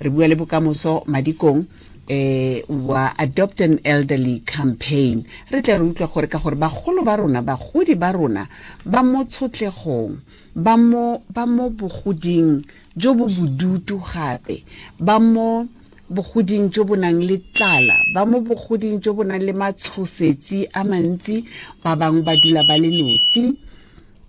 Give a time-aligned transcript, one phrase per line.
[0.00, 1.64] re bua le bokamoso madikong
[2.08, 5.24] eh wa adopt an elderly campaign.
[5.50, 8.48] Re tle re utlwa gore ka gore bagolo ba rona bagodi ba rona
[8.86, 10.16] ba mo tshotlegong
[10.56, 12.64] ba mo ba mo bogoding
[12.96, 14.64] jo bo bodutu gape
[14.98, 15.68] ba mo
[16.08, 20.84] bogoding jo bo nang le tlala ba mo bogoding jo bo nang le matshosetsi a
[20.84, 21.44] mantsi
[21.84, 23.52] ba bangwe ba dula ba le nosi.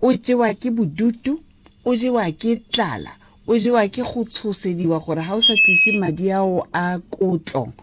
[0.02, 1.40] O jewa ke bodutu
[1.84, 3.19] o jewa ke tlala
[3.50, 7.74] o jewa ke go tshosediwa gore ga o sa tlise madi ao a kotlo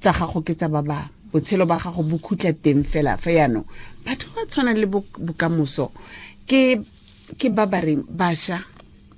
[0.00, 3.64] tsa gago ke tsa ba bangwe botshelo ba gago bo khutla teng fela fa yaanong
[4.04, 5.88] batho ba tshwana le bokamoso
[6.44, 6.84] ke
[7.34, 8.04] ke ba ba reng?
[8.04, 8.60] Bašwa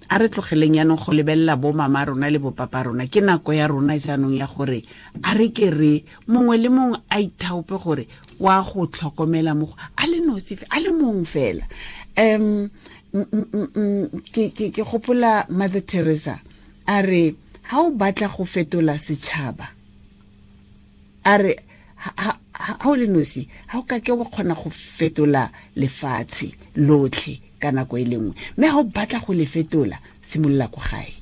[0.08, 3.66] a re tlogeleng yaanong go lebelela bo mama rona le bopapa rona ke nako ya
[3.66, 4.86] rona jaanong ya gore
[5.20, 8.06] a re ke re mongwe le mongwe a ithaope gore
[8.40, 11.66] wa go tlhokomela mo a le nosi a le mong fela.
[12.16, 12.70] Um
[14.32, 16.40] ke ke gopola mother teresa
[16.86, 17.34] a re
[17.70, 19.68] ha o batla go fetola setšhaba
[21.24, 21.56] a re
[21.98, 22.38] ha
[22.84, 27.98] o le nosi ha o ka ke wa kgona go fetola lefatshe lotlhe ka nako
[27.98, 28.34] e le nngwe.
[28.56, 31.12] Mme ha o batla go le fetola simolola ko gae.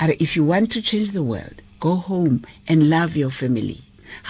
[0.00, 3.80] A re if you want to change the world go home and love your family.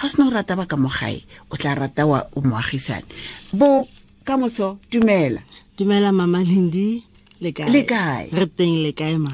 [0.01, 3.07] Ga se no rata ba ka mo gae o tla rata wa moagisane
[3.53, 3.87] bo
[4.25, 5.41] ka moso dumela
[5.77, 7.03] dumela mama lindi.
[7.41, 9.31] Le kae re teng le kae ma.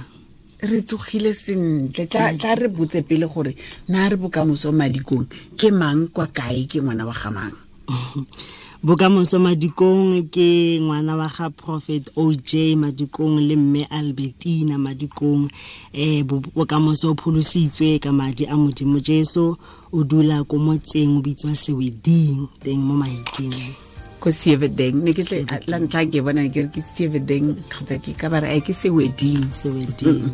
[0.62, 2.08] Re tsogile sentle.
[2.08, 3.56] Tla re botse pele gore
[3.88, 5.28] na re bokamoso madikong.
[5.58, 6.66] Ke mang kwa kae?
[6.66, 7.54] Ke ngwana wa gamang
[8.84, 15.50] bokamoso madikong ke ngwana wa ga prophet oj madikong le mme albertina madikong.
[15.94, 19.58] Um bokamoso o pholositswe ka madi a modimo jesu.
[19.92, 23.89] O dula ko motseng o bitswa seweding teng mo maikeng
[24.20, 25.24] ko sevedeng ne ke
[25.72, 29.48] la ntlha ke bona ke re ke sevedeng kgotsa ke ka bara ke seweding.
[29.56, 30.28] Seweding.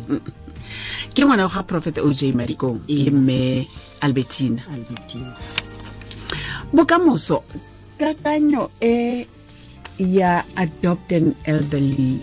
[1.14, 3.62] Ke ngwana ga prophet oj madikong e mme
[4.02, 4.66] albertina.
[4.74, 5.38] Albertina.
[6.74, 7.46] Bokamoso
[7.94, 9.22] kakanyo e
[10.02, 12.20] ya adopt an elderly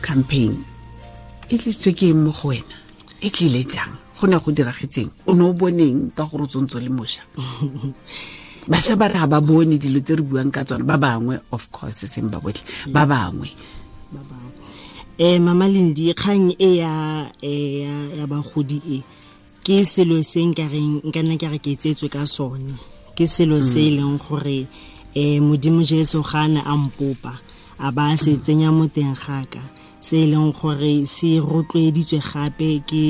[0.00, 0.64] campaign
[1.52, 2.76] e tlisitswe ke eng mo go wena
[3.20, 3.92] e tlile jang?
[4.16, 5.12] Go ne go diragetseng?
[5.28, 7.22] O ne o boneng ka gore o tsontse le mošwa
[8.68, 11.72] bašwa ba re ga ba bone dilo tse re buang ka tsone ba bangwe of
[11.72, 13.48] course seng ba botlhe ba bangwe.
[15.18, 17.26] Um mama lendi kgang e ya
[18.14, 18.98] ya bagodi e
[19.64, 22.76] ke selo se nkareng nka nna re ke tsetswe ka sone.
[23.16, 24.68] Ke selo se e leng gore
[25.16, 27.34] um modimo jesu ga a ne a mpopa
[27.80, 29.64] a ba se tsenya mo teng gaka
[30.00, 33.04] se e leng gore se rotloeditswe gape ke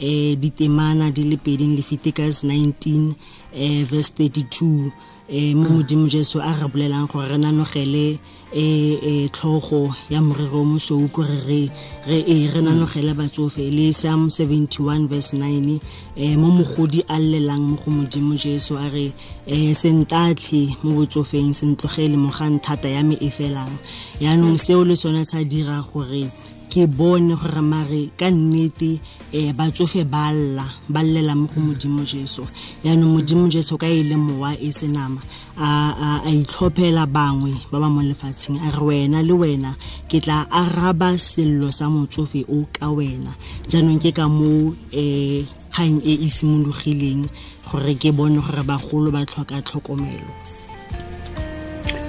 [0.00, 3.14] um ditemana di le pedi leviticus 19
[3.54, 4.90] um verse 32
[5.28, 8.18] um mo modimo jesu a re bolelang gore re nanogele
[8.52, 11.70] e tlhogo ya morero o mosou kore re
[12.06, 15.80] re nanogele batsofe le psalm 71 verse 9
[16.16, 19.12] um mo mogodi a llelang mo go modimo jesu a re
[19.48, 23.72] um sentatlhe mo botsofeng sentlogele mo gang thata ya me e felang.
[24.20, 26.28] Yaanong seo le sone sa dira gore
[26.74, 28.98] ke bone gore mare ka nnete
[29.30, 32.42] um batsofe ba lla ba llela mo go modimo jesu.
[32.82, 35.22] Yaanong modimo jesu ka e le mowa e senama
[35.54, 38.58] a itlhophela bangwe ba ba mo lefatsheng.
[38.58, 39.70] A re wena le wena
[40.10, 43.30] ke tla araba sello sa motsofe o ka wena.
[43.70, 47.30] Jaanong ke ka moo um kgang e e simologileng
[47.70, 50.53] gore ke bone gore bagolo ba tlhoka tlhokomelo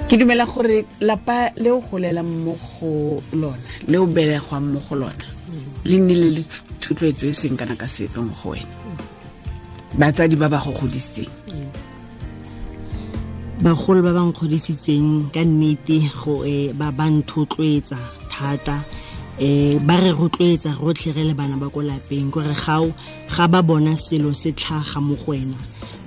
[0.08, 3.58] ke dumela gore lapa le o golelang mo go lona
[3.88, 5.26] le o belegwang mo go lona
[5.84, 6.42] le nnile le
[6.80, 8.70] thutloetso e seng kana ka sepe mo go wena.
[9.98, 11.30] Batsadi ba ba go godisitseng.
[13.62, 17.96] Bagolo ba ba nkgodisitseng ka nnete um ba ba nthotloetsa
[18.28, 18.84] thata
[19.40, 22.92] um ba re rotloetsa rotlhe re le bana ba ko lapeng kore gao
[23.26, 25.56] ga ba bona selo se tlhaga mo go wena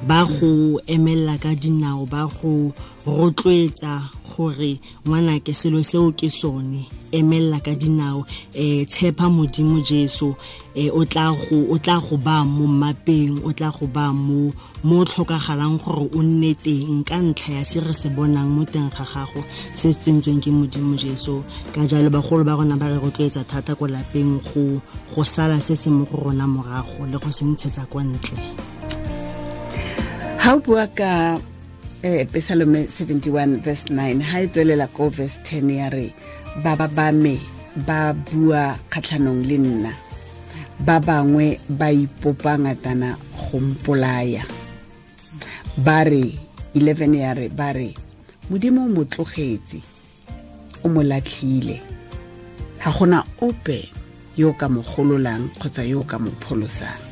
[0.07, 2.71] ba go emelela ka dinao ba go
[3.05, 8.23] rotloetsa gore ngwanake selo seo ke sone emelela ka dinao.
[8.55, 10.35] Um tshepa modimo jesu
[10.75, 14.53] um o tla go ba mo mmapeng o tla go ba mo
[14.83, 18.89] mo tlhokagalang gore o nne teng ka ntlha ya se re se bonang mo teng
[18.89, 19.43] ga gago
[19.75, 21.43] se se tsentsweng ke modimo jesu.
[21.73, 25.89] Ka jalo bagolo ba rona ba re rotloetsa thata ko lapeng go sala se se
[25.89, 28.78] mo go rona morago le go se ntshetsa kwa ntle
[30.39, 31.35] ha o bua ka
[32.03, 36.15] eh, pesalome 71 verse 9 ha e tswelela ko verse 10 ya re
[36.63, 37.35] ba ba ba me
[37.75, 39.93] ba bua kgatlhanong le nna.
[40.79, 44.47] Ba bangwe ba ipopa ngatana go mpolaya.
[45.83, 46.39] Ba re
[46.71, 47.91] 11 ya re ba re
[48.47, 49.83] modimo o mo tlogetse
[50.83, 51.83] o mo latlhile.
[52.79, 53.91] Ga gona ope
[54.39, 57.08] yo ka mo gololang kgotsa yo ka mo pholosang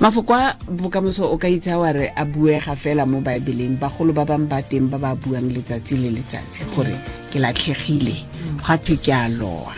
[0.00, 4.24] mafoko a bokamoso o ka itsa wa re a buega fela mo baebeleng bagolo ba
[4.28, 6.92] bangwe ba teng ba ba buang letsatsi le letsatsi gore
[7.32, 8.12] ke latlhegile
[8.60, 9.72] ga thwe ke a loa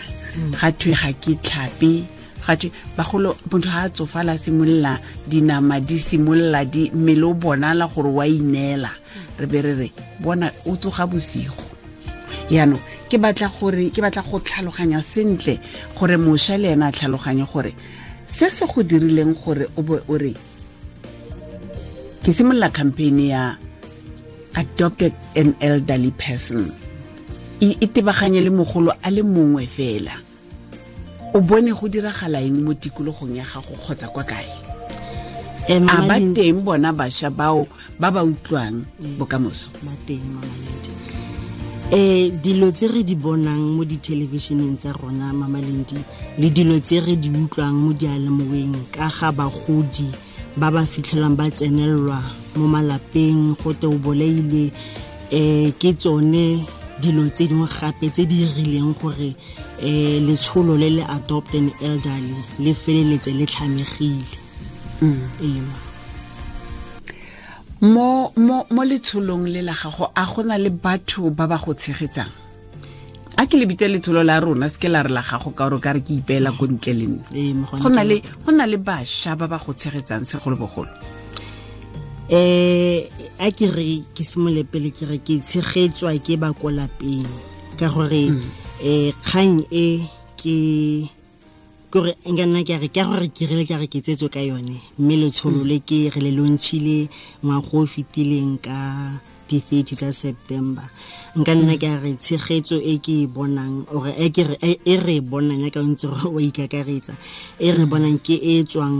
[0.59, 2.03] ga thwe ga ke tlhape
[2.43, 7.87] ga thwe bagolo motho ga a tsofala simolola dinama di simolola di mmele o bonala
[7.87, 8.91] gore wa ineela
[9.39, 11.63] re be re re bona o tsoga bosigo.
[12.51, 15.59] Yaanong ke batla gore ke batla go tlhaloganya sentle
[15.95, 17.71] gore mošwa le ena a tlhaloganye gore
[18.29, 20.33] se se go dirileng gore o be o re
[22.23, 23.57] ke simolola campaign ya
[24.55, 26.71] adopted an elderly person.
[27.59, 30.15] E tebaganye le mogolo a le mongwe fela.
[31.33, 34.49] O bone go diragala eng mo tikologong ya gago kgotsa kwa kae?
[35.67, 37.67] Eh, a ba teng bona bašwa bao
[37.99, 38.85] ba ba utlwang
[39.19, 39.69] bokamoso.
[39.83, 41.08] Ba teng Mama
[41.89, 41.95] Lindi.
[41.95, 45.97] eh dilo tse re di bonang mo dithelebišeneng tsa rona mamalindi
[46.37, 50.05] le dilo tse re di utlwang mo dialemoweng ka ga bagodi
[50.55, 52.21] ba ba fitlhelang ba tsenelelwa
[52.55, 54.71] mo malapeng go te o boleilwe
[55.31, 56.61] um ke tsone
[57.01, 59.33] dilo tse dingwe gape tse di rileng gore
[59.81, 64.29] um letsholo le le adopt an elderly le feleletse le tlhamegile
[65.01, 65.88] ee
[67.81, 72.31] mo mo mo letsholong le la gago a gona le batho ba ba go tshegetsang?
[73.37, 75.93] A ke lebitse letsholo la rona se ke la re la gago ka gore ka
[75.95, 79.35] re ke ipeela ko ntle le nne ee go na le go na le bašwa
[79.39, 80.91] ba ba go tshegetsang segolobogolo.
[82.29, 82.99] Um
[83.39, 87.31] a ke re ke simole pele ke re ke tshegetswa ke bakolapeng
[87.79, 88.43] ka gore um
[89.23, 90.03] kgang e
[90.35, 91.18] ke
[91.91, 94.77] kore nka nna ke re ka gore ke rile ka re ke tsetso ka yone.
[95.01, 97.09] Mme letsholo le ke re le lontšhile
[97.41, 98.77] ngwago o fetileng ka
[99.49, 100.85] di-thirty tsa september.
[101.33, 105.21] Nka nna ke re tshegetso e ke e bonang ore e e e re e
[105.21, 107.13] bonang yaka ntse gore wa ikakaretsa
[107.57, 108.93] e re bonang ke e tswang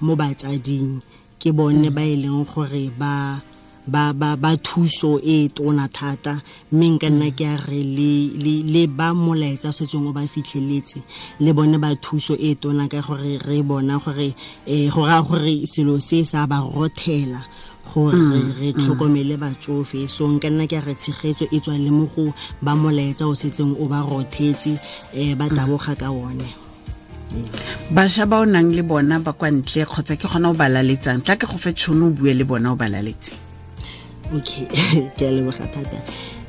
[0.00, 1.02] mo batsading
[1.42, 3.42] ke bone ba e leng gore ba
[3.86, 6.42] ba ba ba thuso e tona thata.
[6.72, 10.26] Mme nka nna ke a re le le le ba molaetsa o setseng o ba
[10.26, 11.00] fitlheletse
[11.40, 14.34] le bone ba thuso e tona ka gore re bona gore
[14.66, 17.40] eh go ra gore selo se sa ba rothela
[17.94, 18.18] gore
[18.58, 20.08] re tlhokomele batsofe.
[20.08, 23.34] So nka nna ke a re tshegetso e tswa le mo go ba molaetsa o
[23.34, 24.74] setseng o ba rothetse
[25.14, 26.66] um ba taboga ka one.
[27.90, 31.22] Bašwa ba o nang le bona ba kwa ntle kgotsa ke gona o ba laletsang
[31.22, 33.45] tla ke go fe tšhono o bue le bona o ba laletse
[34.34, 34.66] okay
[35.16, 35.98] ke a leboga thata.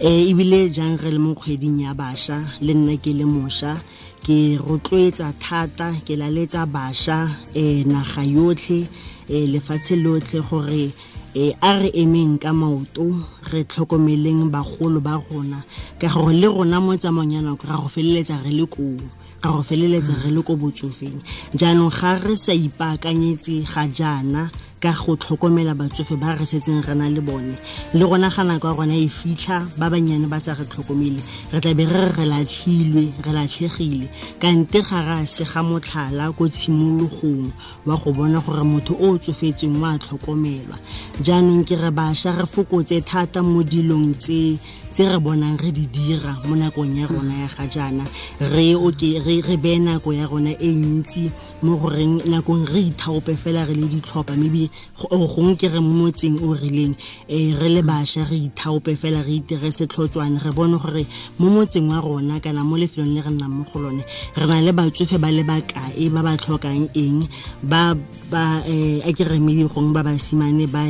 [0.01, 3.77] Um ebile jang re le mo kgweding ya bašwa le nna ke le mošwa
[4.25, 8.87] ke rotloetsa thata ke laletsa bašwa um naga yotlhe
[9.29, 10.93] um lefatshe lotlhe gore
[11.35, 13.09] um a re emeng ka maoto
[13.51, 15.61] re tlhokomeleng bagolo ba rona.
[15.99, 18.97] Ka gore le rona mo tsamaong ya nako ra go feleletsa re le koo
[19.43, 21.21] ra go feleletsa re le ko botsofeng.
[21.53, 26.93] Jaanong ga re sa ipaakanyetse ga jaana ka go tlhokomela batsofe ba re setseng re
[26.95, 27.57] na le bone.
[27.93, 31.21] Le rona ga nako ya rona e fitlha ba bannyane ba sa re tlhokomele.
[31.51, 34.07] Re tlabe re re latlhilwe re latlhegile.
[34.39, 37.51] Kante ga re a sega motlhala ko tshimologong
[37.85, 40.77] wa go bona gore motho o o tsofetsweng o a tlhokomelwa.
[41.21, 44.59] Jaanong ke re bašwa re fokotse thata mo dilong tse
[44.97, 48.01] tse re bonang re di dira mo nakong ya rona ya ga jaana
[48.41, 51.29] re re beye nako ya rona e ntsi
[51.61, 54.33] mo goreng nakong re ithaope fela re le ditlhopha.
[54.33, 56.97] Maybe gongwe ke re mo motseng o rileng
[57.29, 61.05] um re le bašwa re ithaope fela re itere setlhotswane re bone gore
[61.37, 64.01] mo motseng wa rona kana mo lefelong le re nnang mo go lone
[64.33, 67.21] re na le batsofe ba le bakae ba ba tlhokang eng
[67.61, 67.93] ba
[68.33, 70.89] ba um a ke re maybe gongwe ba basimane ba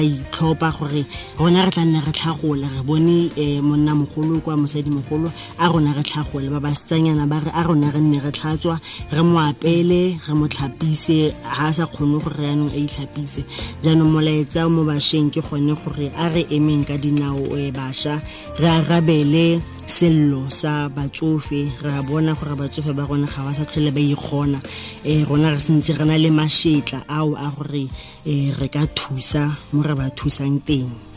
[0.00, 1.04] itlhopha gore
[1.36, 5.68] rona re tla nne re tlhagole re bone um monna mogolo kwa mosadi mogolo a
[5.68, 8.80] rona re tlhagole ba basetsanyana ba re a rona re nne re tlhatswa
[9.10, 13.44] re mo apele re mo tlhapise ga a sa kgone gore yaanong a itlhapise.
[13.82, 18.20] Jaanong molaetsa mo bašweng ke gone gore a re emeng ka dinao um bašwa
[18.58, 23.64] re arabele sello sa batsofe re a bona gore batsofe ba rona ga ba sa
[23.64, 24.60] tlhole ba ikgona.
[25.04, 27.88] Um rona re sentse re na le mašetla ao a gore
[28.26, 31.11] um re ka thusa mo re ba thusang teng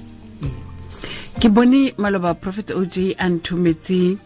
[1.40, 4.18] ke bone maloba prophet oj a nthometse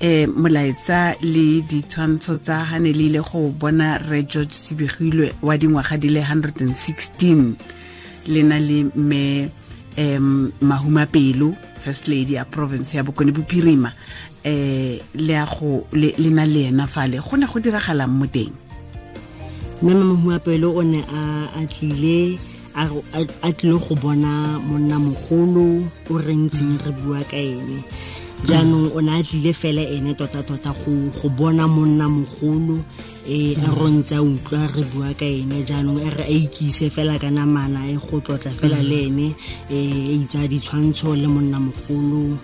[0.00, 5.56] um molaetsa le ditshwantsho tsa ga ne le ile go bona re george sebegilwe wa
[5.58, 7.54] dingwaga di le 116
[8.26, 9.50] le na le mme
[9.98, 13.92] um mahumapelo first lady ya province ya bokone bophirima.
[14.44, 17.20] Um le go le na le ena fale.
[17.20, 18.52] Go ne go diragalang mo teng.
[19.82, 22.38] Mme mamahuapelo o ne a tlile
[22.76, 27.84] a tlile go bona monna mogolo o re ntseng re bua ka ene.
[28.44, 32.82] Jaanong o ne a tlile fela ene tota-tota go bona monna mogolo
[33.26, 35.64] um a rontse a utlwa re bua ka ene.
[35.64, 39.34] Jaanong e re a ikise fela ka namana e go tlotla fela le ene
[39.70, 42.38] um e itsa ditshwantsho le monna mogolo.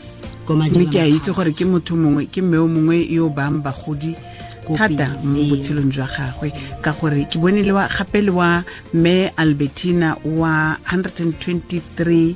[0.49, 4.15] Mme ke a itse gore ke motho mongwe ke mme o mongwe yo bang bagodi
[4.77, 5.51] thata mo ee.
[5.51, 6.53] botshelong jwa gagwe.
[6.83, 12.35] Ka gore ke bone le wa gape le wa mme albertina wa 123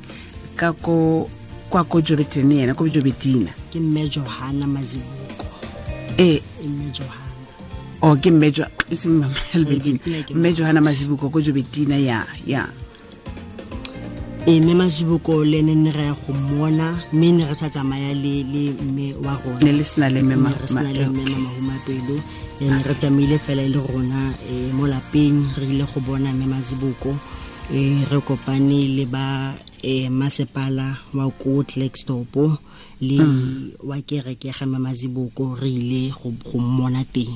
[0.57, 1.29] ka ko
[1.71, 5.47] kwa ko jobetene yena ko jobetina ke mme johana mazibuko.
[6.19, 6.41] Ee.
[6.63, 7.23] E mme johana
[8.03, 9.25] o ke mme Jo- e seng
[9.55, 9.99] albertina Albertina.
[10.41, 11.31] Mme johana mazibuko.
[11.31, 12.69] Ko jobetina ya ya
[14.47, 18.13] e mme mazibuko le ene ne re ya go mmona mme ne re sa tsamaya
[18.15, 19.61] le le mme wa rona.
[19.65, 22.17] Ne le sena le mme mme ma- re sena ma- le mme mamahumapelo
[22.61, 24.21] e ne re tsamaile fela e le rona
[24.51, 27.17] um mo lapeng re ile go bona mme mazibuko
[27.73, 32.59] um re kopane le ba um masepala wa ko tlaxtopo
[33.01, 33.19] le
[33.83, 37.33] wa kereke ga mme mazibuko re ile go go mmona teng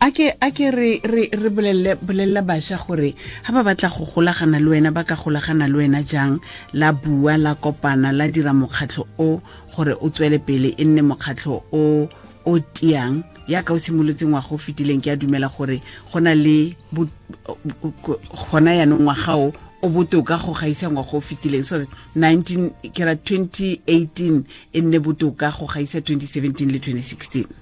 [0.00, 4.04] a ke a ke re re re bolelle bolella bašwa gore ga ba batla go
[4.04, 6.40] golagana le wena ba ka golagana le wena jang
[6.72, 9.40] la bua la kopana la dira mokgatlho o
[9.76, 12.08] gore o tswele pele e nne mokgatlho o
[12.46, 15.80] o tiang yaka o simolotseng ngwaga o fetileng ke a dumela gore
[16.12, 21.82] go na le gona yaanong ngwaga o o botoka go gaisa ngwaga o fetileng so
[22.16, 27.59] 19 ke ra 2018 e nne botoka go gaisa 2017 le 2016 um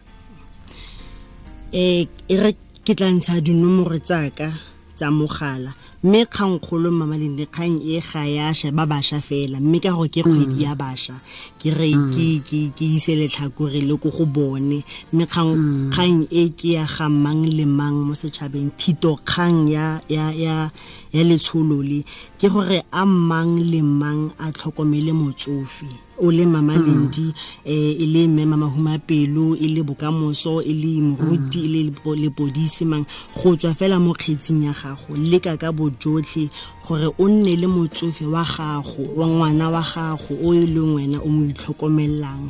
[1.73, 2.53] e re
[2.85, 4.49] ke tla ntsha dinomoro tsaka
[4.97, 5.75] tsa mogala.
[6.03, 9.61] Mme kgangkgolo mamalene kgang e ga ya sheba bašwa fela.
[9.61, 11.17] Mme ka gore ke kgwedi ya bašwa
[11.61, 14.83] ke re ke- ke ke ise letlhakore le ko go bone.
[15.13, 15.53] Mme kgang
[15.93, 20.71] kgang e ke ya ga mang le mang mo setšhabeng thito kgang ya ya ya
[21.13, 22.03] ya letsholo le
[22.39, 27.33] ke gore a mang le mang a tlhokomele motsofe o le mama lendi
[27.65, 32.17] eh, e le mme mama humapelo e le bokamoso e le moruti e le lepo-
[32.17, 33.05] lepodisi mang.
[33.35, 36.49] Go tswa fela mo kgetsing ya gago leka ka bojotlhe
[36.89, 41.19] gore o nne le motsofe wa gago wa ngwana wa gago o e leng wena
[41.21, 42.49] o mo itlhokomelang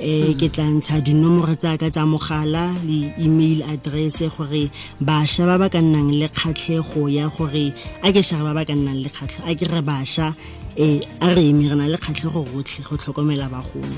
[0.00, 5.68] um ke tla ntsha dinomoro tsaka tsa mogala le email address gore bašwa ba ba
[5.68, 9.42] ka nnang le kgatlhego ya gore a ke šare ba ba ka nnang le kgatlhego
[9.50, 10.34] a ke re bašwa
[10.78, 13.96] um a re eme re na le kgatlhego gotlhe go tlhokomela bagolo.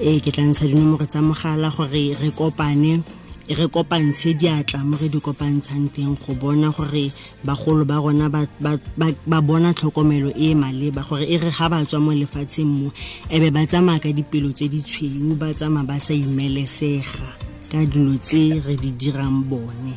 [0.00, 3.02] Um ke tla ntsha dinomoro tsa mogala gore re kopane
[3.48, 7.12] re kopantshe diatla mo re di kopantshang teng go bona gore
[7.44, 11.04] bagolo ba rona ba bona tlhokomelo e e maleba.
[11.04, 12.92] Gore e re ga ba tswa mo lefatsheng mo
[13.28, 17.36] e be ba tsamaya ka dipelo tse di tshweu ba tsamaya ba sa imelesega
[17.68, 19.92] ka dilo tse re di dirang bone.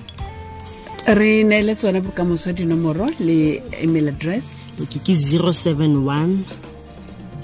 [1.07, 6.43] Re neele tsone bokamoso dinomoro le email address okay, ke 071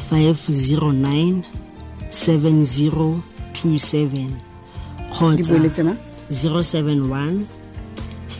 [0.10, 1.44] 509
[2.13, 4.30] 7027
[5.34, 5.98] di kgotsa boeletse ma
[6.30, 7.50] 071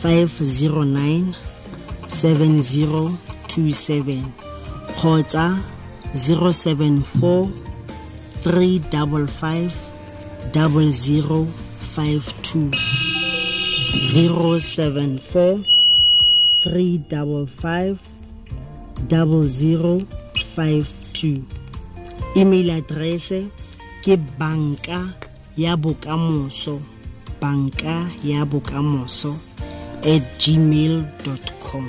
[0.02, 1.34] 509
[2.06, 4.22] 7027
[4.94, 5.58] kgotsa
[6.14, 7.50] 074
[8.46, 9.74] 355
[10.54, 12.70] 0052
[14.14, 15.66] 074
[16.62, 18.13] 355
[19.08, 21.42] 0052
[22.36, 23.32] email address
[24.02, 25.08] ke banka
[25.56, 26.80] ya bokamoso
[27.40, 29.36] banka ya bokamoso
[30.04, 31.04] at gmail
[31.60, 31.86] com.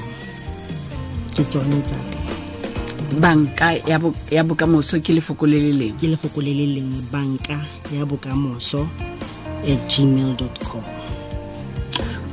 [1.35, 2.15] Ke tsone tsaka
[3.19, 3.73] banka
[4.31, 7.59] ya bokamoso ke lefoko le le ke lefoko le le leng banka
[7.91, 8.87] ya bokamoso
[9.63, 10.35] at gmail
[10.67, 10.83] com.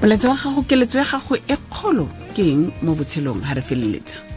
[0.03, 4.32] Moletso wa gago keletso ya gago e kgolo ke eng mo botshelong ha re feleletsa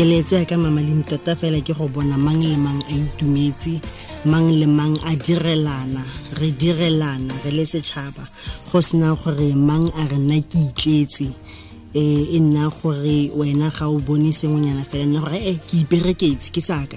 [0.00, 3.76] keletso ya ka mamaleng tota fela ke go bona mang le mang a itumetse
[4.24, 6.00] mang le mang a direlana
[6.40, 8.24] re direlana re le setšhaba.
[8.72, 11.28] Go sena gore mang a re nna ke itletse
[11.92, 16.64] e nna gore wena ga o bone sengwenyana fela nna gore e ke ipereketse ke
[16.64, 16.96] saka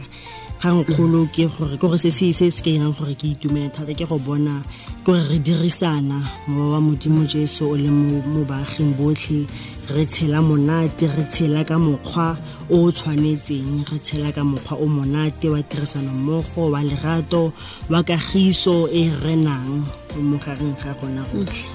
[0.63, 3.91] kgangkgolo ke gore ke gore se se se se ka irang gore ke itumele thata
[3.91, 4.63] ke go bona
[5.03, 9.43] ke gore re dirisana mo wa modimo jesu o le mo baaging botlhe
[9.91, 12.39] re tshela monate re tshela ka mokgwa
[12.71, 17.51] o o tshwanetseng re tshela ka mokgwa o monate wa tirisano mmogo wa lerato
[17.91, 19.83] wa kagiso e renang
[20.15, 21.67] mo gareng ga rona gotlhe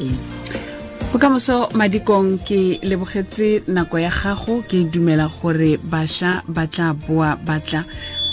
[0.00, 0.16] Ee.
[1.12, 7.60] bokamoso madikong ke lebogetse nako ya gago ke dumela gore bašwa ba tla boa ba
[7.60, 7.84] tla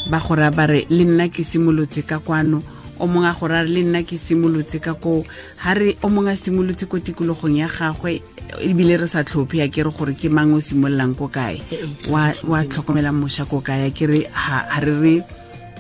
[0.08, 2.64] ba go raya ba re le nna ke simolotse ka kwano
[3.00, 5.24] o mongwe a go raya le nna ke simolotse ka ko
[5.64, 8.22] ga re o mongwe a simolotse ko tikologong ya gagwe
[8.62, 11.62] ebile re sa tlhophe ya ke re gore ke mang o simololang ko kae.
[12.10, 13.92] Wa wa tlhokomela mošwa ko kae?
[13.92, 15.16] Ke re ga re re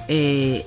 [0.07, 0.63] eh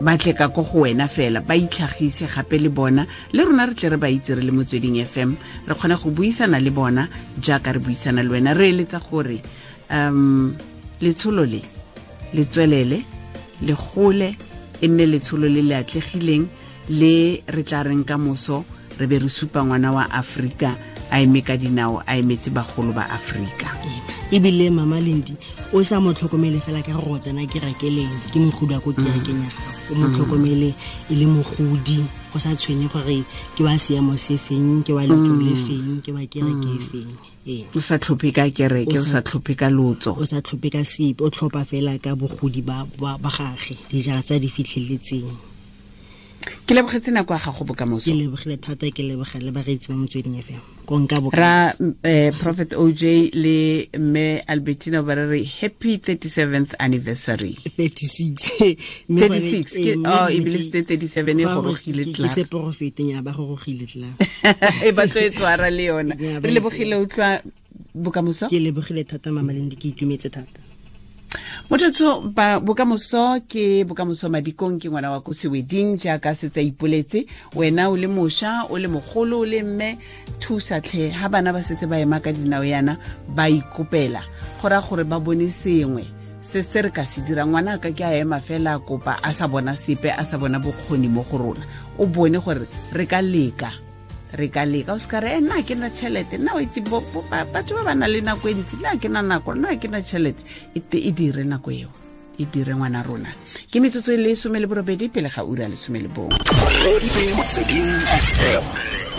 [0.00, 3.06] ba tle ka ko go wena fela ba itlhagise gape le bona.
[3.32, 5.34] Le rona re tle re ba itse re le motsweding fm
[5.66, 7.08] re kgone go buisana le bona
[7.42, 8.54] jaaka re buisana le wena.
[8.54, 9.42] Re eletsa gore
[9.90, 10.54] um
[11.02, 11.60] letsholo le
[12.34, 13.02] le tswelele
[13.62, 14.36] le gole
[14.80, 16.46] e nne letsholo le le atlegileng
[16.88, 18.64] le re tla reng ka moso
[18.98, 20.76] re be re supa ngwana wa aforika
[21.10, 23.74] a eme ka dinao a emetse bagolo ba aforika
[24.32, 25.34] ebile mama lendi
[25.72, 29.42] o sa mo tlhokomele fela ka gore o tsena kerakeleng ke mogodi a ko kerakeng
[29.42, 29.70] ya gago.
[29.90, 30.74] O mo tlhokomele
[31.10, 31.98] e le mogodi
[32.32, 33.24] go sa tshwenye gore
[33.58, 37.10] ke wa seemo se feng ke wa letso le feng ke wa kereke e feng
[37.76, 40.14] o sa tlhophe ka kereke o sa tlhophe ka lotso.
[40.14, 42.86] o sa tlhophe ka sepe o tlhopha fela ka bogodi ba
[43.36, 45.49] gage dijara tsa di fitlheletseng
[46.66, 50.36] ke lebogetse nako ya gago ke bokamoso lebogile thata ke leboga le bareetsi ba motsweding
[50.40, 53.02] fm ko nka ra eh, prophet oj
[53.34, 57.54] le mme albertina ba re happy 37th anniversary.
[57.76, 58.76] 36
[59.08, 63.22] Mme gone- 36 ee, ke mme oh ebile ke- 37 e gorogile ke- ke ya
[63.22, 64.08] ba gorogile tla
[64.88, 66.14] e ba tlo e tswara le yona.
[66.42, 67.40] Re e lebogile utlwa
[67.94, 68.48] bokamoso?
[68.48, 70.69] Ke lebogile thata mamalendi ke itumetse thata
[71.70, 77.26] motsotso ba bokamoso ke bokamoso madikong ke ngwana wa ko seweding jaaka se tsa ipoletse.
[77.54, 79.98] Wena o le mošwa o le mogolo o le mme
[80.40, 81.14] thusa tlhe.
[81.14, 82.98] Ga bana ba setse ba ema ka dinao yana
[83.28, 84.18] ba ikopela.
[84.58, 86.02] Go raya gore ba bone sengwe
[86.42, 89.30] se se re ka se dira ngwana ka ke a ema fela a kopa a
[89.32, 91.62] sa bona sepe a sa bona bokgoni mo go rona.
[91.98, 93.70] O bone gore re ka leka
[94.32, 96.80] re ka leka o se ka re e nna ke na tšhelete nna o itse
[96.82, 99.54] batho ba ba na le nako e ntsi nna ke na nako.
[99.54, 100.42] Nna ke na tšhelete
[100.74, 101.90] e e dire nako eo
[102.38, 103.34] e dire ngwana rona.
[103.70, 106.38] Ke metsotso e le some le borobedi pele ga ura lesome le bongwe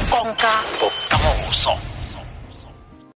[0.09, 1.90] konka bokamoso